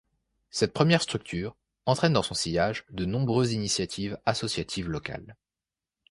[0.49, 1.55] Cette première structure
[1.85, 5.37] entraîne dans son sillage de nombreuses initiatives associatives locales.